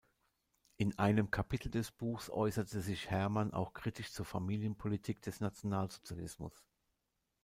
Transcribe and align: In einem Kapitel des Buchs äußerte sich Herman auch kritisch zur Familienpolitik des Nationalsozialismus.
In 0.77 0.97
einem 0.97 1.29
Kapitel 1.29 1.69
des 1.69 1.91
Buchs 1.91 2.31
äußerte 2.31 2.81
sich 2.81 3.11
Herman 3.11 3.53
auch 3.53 3.71
kritisch 3.75 4.11
zur 4.11 4.25
Familienpolitik 4.25 5.21
des 5.21 5.41
Nationalsozialismus. 5.41 6.65